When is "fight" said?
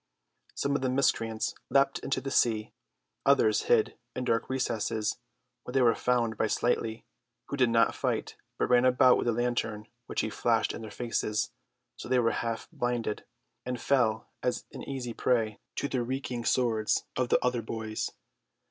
7.93-8.35